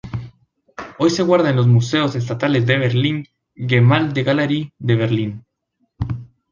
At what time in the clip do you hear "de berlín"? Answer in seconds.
2.65-3.27, 4.79-5.45